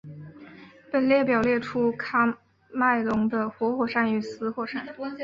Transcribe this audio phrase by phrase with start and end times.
[0.91, 2.35] 本列表列出喀
[2.71, 4.83] 麦隆的活火山与死火山。